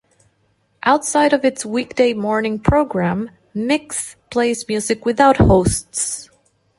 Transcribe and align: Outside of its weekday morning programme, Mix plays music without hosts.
Outside 0.81 1.31
of 1.31 1.45
its 1.45 1.63
weekday 1.63 2.15
morning 2.15 2.57
programme, 2.57 3.29
Mix 3.53 4.15
plays 4.31 4.67
music 4.67 5.05
without 5.05 5.37
hosts. 5.37 6.27